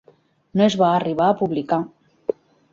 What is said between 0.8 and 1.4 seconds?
va arribar a